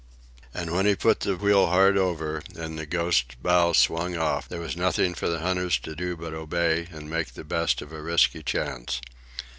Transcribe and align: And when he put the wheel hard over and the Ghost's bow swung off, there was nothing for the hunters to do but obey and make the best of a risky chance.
And 0.51 0.71
when 0.71 0.87
he 0.87 0.95
put 0.95 1.19
the 1.19 1.35
wheel 1.37 1.67
hard 1.67 1.95
over 1.95 2.41
and 2.55 2.75
the 2.79 2.87
Ghost's 2.87 3.35
bow 3.35 3.71
swung 3.73 4.17
off, 4.17 4.49
there 4.49 4.59
was 4.59 4.75
nothing 4.75 5.13
for 5.13 5.29
the 5.29 5.41
hunters 5.41 5.77
to 5.77 5.95
do 5.95 6.17
but 6.17 6.33
obey 6.33 6.87
and 6.91 7.07
make 7.07 7.35
the 7.35 7.43
best 7.43 7.83
of 7.83 7.91
a 7.91 8.01
risky 8.01 8.41
chance. 8.41 8.99